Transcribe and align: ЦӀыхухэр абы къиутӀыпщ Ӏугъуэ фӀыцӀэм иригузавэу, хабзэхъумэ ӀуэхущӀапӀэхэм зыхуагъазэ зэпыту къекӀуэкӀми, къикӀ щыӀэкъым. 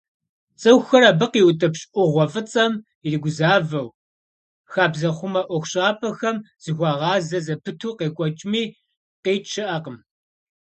ЦӀыхухэр 0.61 1.03
абы 1.09 1.25
къиутӀыпщ 1.31 1.81
Ӏугъуэ 1.93 2.25
фӀыцӀэм 2.31 2.73
иригузавэу, 3.05 3.87
хабзэхъумэ 4.71 5.41
ӀуэхущӀапӀэхэм 5.47 6.37
зыхуагъазэ 6.63 7.39
зэпыту 7.45 7.95
къекӀуэкӀми, 7.97 8.63
къикӀ 9.23 9.49
щыӀэкъым. 9.51 9.97